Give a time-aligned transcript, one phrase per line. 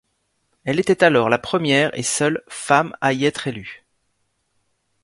[0.63, 3.85] Elle était alors la première, et seule, femme à y être élue.